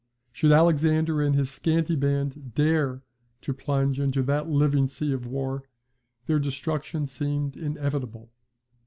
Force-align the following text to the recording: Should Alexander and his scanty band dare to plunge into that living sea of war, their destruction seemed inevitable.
Should 0.31 0.51
Alexander 0.51 1.21
and 1.21 1.35
his 1.35 1.51
scanty 1.51 1.95
band 1.95 2.55
dare 2.55 3.03
to 3.43 3.53
plunge 3.53 3.99
into 3.99 4.23
that 4.23 4.49
living 4.49 4.87
sea 4.87 5.11
of 5.13 5.27
war, 5.27 5.61
their 6.25 6.39
destruction 6.39 7.05
seemed 7.05 7.55
inevitable. 7.55 8.31